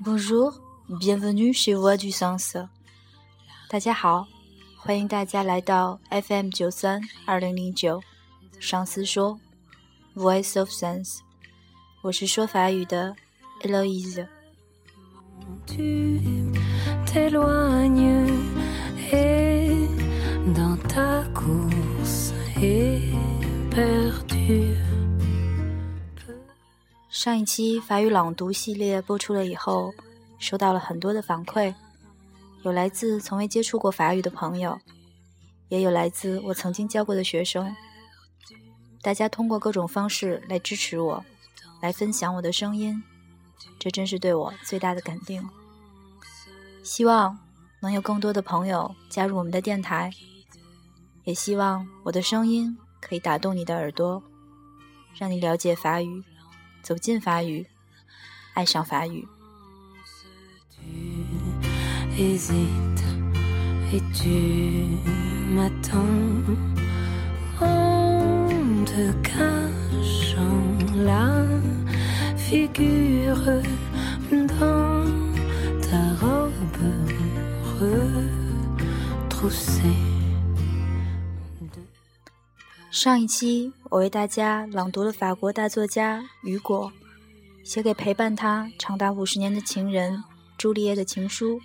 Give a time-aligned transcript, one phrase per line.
[0.00, 2.68] Bonjour, bienvenue chez Voix du Sens。
[3.70, 4.26] 大家好，
[4.76, 8.02] 欢迎大家来到 FM 九三二零零九，
[8.60, 9.40] 上司说
[10.14, 11.20] Voice of Sense。
[12.02, 13.16] 我是说法语的
[13.62, 14.26] Eloise。
[27.24, 29.94] 上一期法语朗读系列播出了以后，
[30.38, 31.74] 收到了很多的反馈，
[32.64, 34.78] 有来自从未接触过法语的朋友，
[35.70, 37.74] 也有来自我曾经教过的学生。
[39.00, 41.24] 大家通过各种方式来支持我，
[41.80, 43.02] 来分享我的声音，
[43.78, 45.42] 这真是对我最大的肯定。
[46.82, 47.38] 希望
[47.80, 50.12] 能有更多的朋友加入我们的电台，
[51.24, 52.76] 也希望我的声音。
[53.00, 54.22] 可以打动你的耳朵，
[55.18, 56.22] 让你了解法语，
[56.84, 57.66] 走进法语，
[58.52, 59.26] 爱上法语。
[83.04, 86.90] 上一期，我为大家朗读了法国大作家雨果
[87.62, 90.24] 写给陪伴他长达五十年的情人
[90.56, 91.60] 朱丽叶的情书。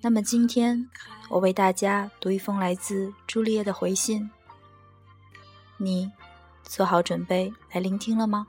[0.00, 0.88] 那么今天，
[1.28, 4.30] 我为大家读一封来自朱丽叶的回信。
[5.78, 6.08] 你
[6.62, 8.46] 做好准备来聆听了吗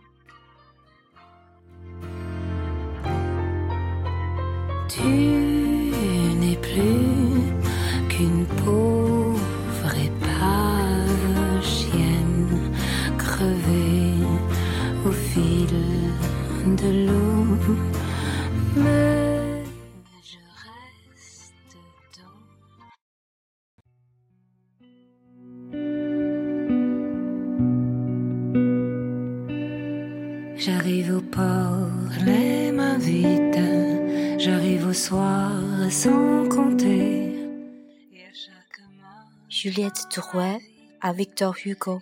[39.48, 40.59] ？Juliette Drouet
[41.02, 41.99] à Victor Hugo.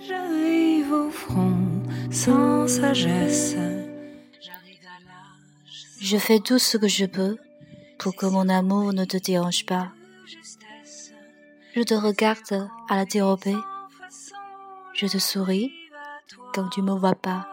[0.00, 3.54] J'arrive au front sans sagesse.
[6.00, 7.36] Je fais tout ce que je peux
[7.98, 9.92] pour que mon amour ne te dérange pas.
[11.74, 13.56] Je te regarde à la dérobée.
[14.94, 15.72] Je te souris
[16.54, 17.48] quand tu me vois pas.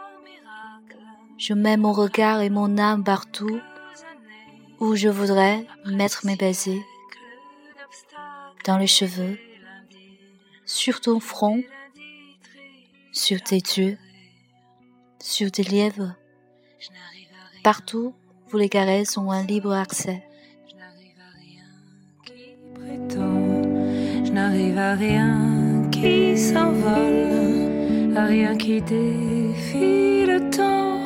[1.37, 3.59] Je mets mon regard et mon âme partout
[4.79, 6.83] où je voudrais mettre mes baisers.
[8.65, 9.37] Dans les cheveux,
[10.65, 11.63] sur ton front,
[13.11, 13.97] sur tes yeux,
[15.21, 16.13] sur tes lèvres.
[17.63, 18.13] Partout
[18.51, 20.23] où les caresses ont un libre accès.
[22.27, 25.66] Je n'arrive à rien
[25.96, 31.00] qui s'envole, à rien qui défie le temps.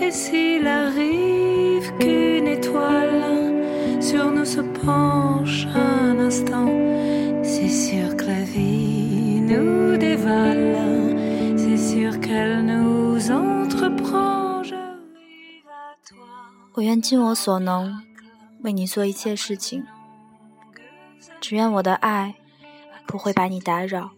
[0.00, 3.52] Et s'il arrive qu'une étoile
[4.00, 6.68] sur nous se penche un instant,
[7.42, 10.70] c'est sûr que la vie nous dévale.
[16.74, 18.02] 我愿尽我所能
[18.62, 19.84] 为你做一切事情，
[21.40, 22.34] 只愿我的爱
[23.06, 24.10] 不会把你打扰。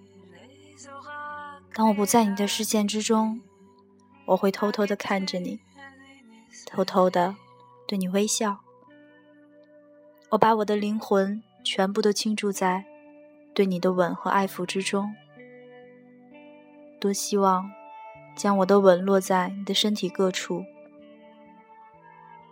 [1.73, 3.41] 当我不在你的视线之中，
[4.25, 5.59] 我会偷偷的看着你，
[6.65, 7.35] 偷偷的
[7.87, 8.59] 对你微笑。
[10.29, 12.85] 我把我的灵魂全部都倾注在
[13.53, 15.15] 对你的吻和爱抚之中，
[16.99, 17.71] 多希望。
[18.35, 20.63] 将我的吻落在你的身体各处，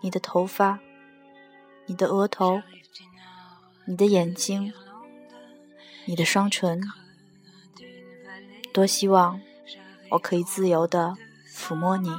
[0.02, 0.80] 你的头发，
[1.86, 2.62] 你的额头，
[3.86, 4.74] 你的眼睛，
[6.04, 6.82] 你的双唇。
[8.78, 9.42] 多希望
[10.12, 11.16] 我可以自由的
[11.52, 12.12] 抚摸你。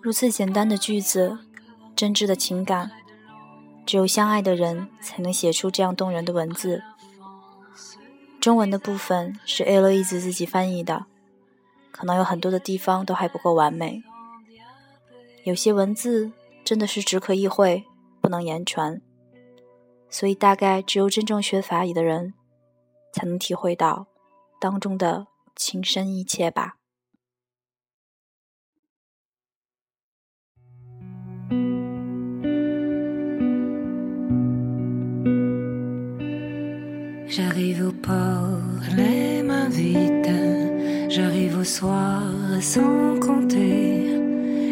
[0.00, 1.38] 如此简单的句子，
[1.94, 2.90] 真挚的情感，
[3.92, 6.82] 只有相爱的人才能写出这样动人的文字。
[8.40, 11.04] 中文的部分是 L 一子自己翻译的，
[11.90, 14.02] 可能有很多的地方都还不够完美，
[15.44, 16.32] 有些文字
[16.64, 17.84] 真的是只可意会，
[18.22, 19.02] 不能言传，
[20.08, 22.32] 所以大概只有真正学法语的人，
[23.12, 24.06] 才能体会到
[24.58, 26.76] 当中的情深意切吧。
[37.34, 38.60] J'arrive au port,
[38.94, 41.08] les mains vides.
[41.08, 42.20] J'arrive au soir
[42.60, 44.20] sans compter.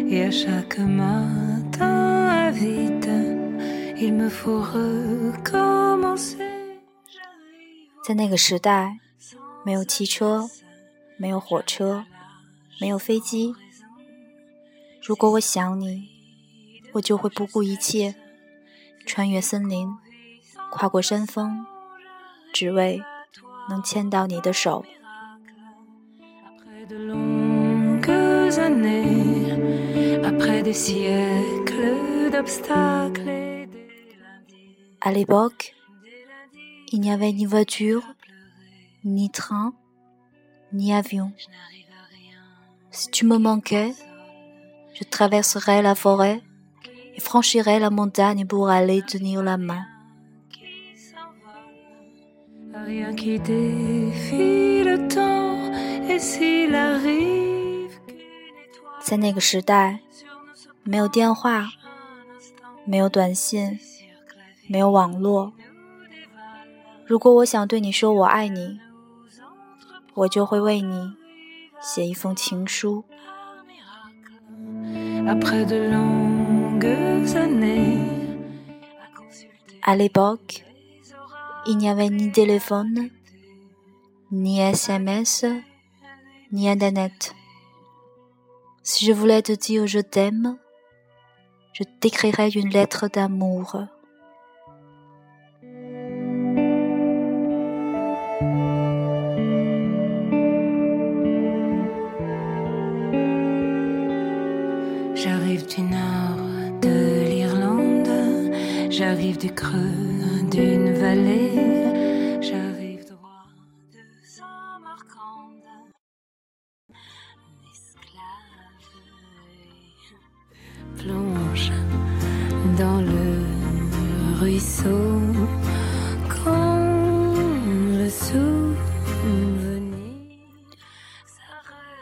[0.07, 3.09] Et à chaque matin à vide,
[3.97, 6.37] il me faut recommencer.
[8.05, 8.99] 在那个时代，
[9.65, 10.47] 没有汽车，
[11.17, 12.05] 没有火车，
[12.79, 13.55] 没有飞机。
[15.03, 16.09] 如果我想你，
[16.91, 18.13] 我就会不顾一切，
[19.07, 19.97] 穿越森林，
[20.69, 21.65] 跨过山峰。
[22.52, 23.02] 只为
[23.68, 24.84] 能牵到你的手。
[35.00, 35.74] À l'époque,
[36.92, 38.02] il n'y avait ni voiture,
[39.04, 39.74] ni train,
[40.72, 41.32] ni avion.
[42.90, 43.94] Si tu me manquais,
[44.94, 46.42] je traverserais la forêt
[47.14, 49.84] et franchirais la montagne pour aller tenir la main.
[59.03, 59.99] 在那个时代，
[60.83, 61.69] 没有电话，
[62.85, 63.79] 没有短信，
[64.67, 65.53] 没有网络。
[67.05, 68.79] 如果我想对你说我爱你，
[70.13, 71.13] 我就会为你
[71.81, 73.03] 写一封情书。
[79.81, 80.70] À l'époque.
[81.67, 83.09] Il n'y avait ni téléphone,
[84.31, 85.45] ni SMS,
[86.51, 87.35] ni Internet.
[88.81, 90.57] Si je voulais te dire je t'aime,
[91.73, 93.77] je t'écrirais une lettre d'amour.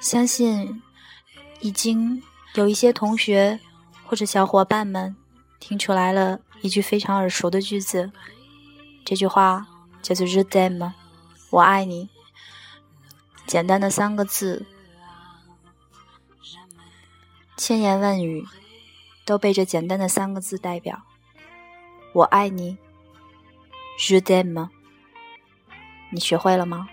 [0.02, 0.82] 相信
[1.62, 2.22] 已经
[2.56, 3.58] 有一些同学
[4.06, 5.29] 或者小伙伴们。
[5.60, 8.12] 听出来了一句非常耳熟的句子。
[9.06, 9.68] 这句话
[10.02, 10.94] 叫做 “je t'aime”，
[11.50, 12.10] 我爱你。
[13.46, 14.66] 简单的三个字，
[17.58, 18.46] 千言万语
[19.26, 21.02] 都被这简单的三个字代表。
[22.14, 22.78] 我爱你
[24.00, 24.70] ，je t'aime。
[26.12, 26.90] 你学会了吗？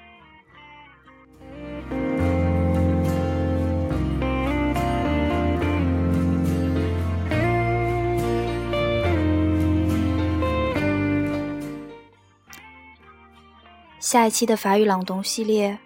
[14.07, 15.77] 下一期的法语朗读系列，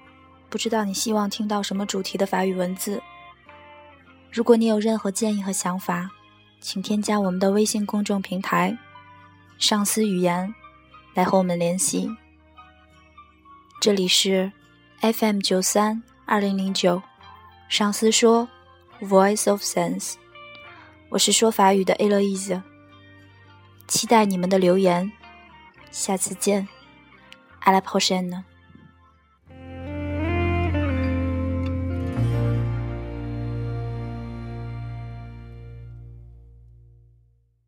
[0.51, 3.03] 不知道你希望听到什么主题的法语文字？
[4.31, 6.11] 如果你有任何建议和想法，
[6.61, 8.77] 请添加我们的微信公众平台
[9.57, 10.55] “上司语言”
[11.17, 12.15] 来和我们联系。
[13.81, 14.53] 这里是
[15.01, 17.01] FM 九三二零零九，
[17.71, 18.47] 上司说
[19.01, 20.17] “Voice of Sense”，
[21.09, 22.61] 我是说法语的 A 乐 Easy，
[23.89, 25.11] 期待你们的留言，
[25.91, 26.69] 下次见。
[27.73, 28.43] La prochaine.